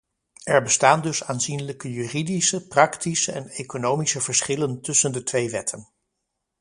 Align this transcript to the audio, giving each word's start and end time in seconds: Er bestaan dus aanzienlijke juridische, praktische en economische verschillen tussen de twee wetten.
Er 0.45 0.61
bestaan 0.61 1.01
dus 1.01 1.23
aanzienlijke 1.23 1.91
juridische, 1.91 2.67
praktische 2.67 3.31
en 3.31 3.47
economische 3.49 4.21
verschillen 4.21 4.81
tussen 4.81 5.11
de 5.11 5.23
twee 5.23 5.49
wetten. 5.49 5.87